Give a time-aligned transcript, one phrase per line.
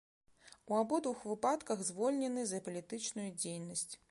[0.65, 3.91] У абодвух выпадках звольнены за палітычную дзейнасць.